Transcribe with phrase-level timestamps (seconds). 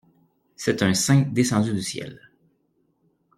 [0.55, 2.31] C'est un saint descendu du ciel.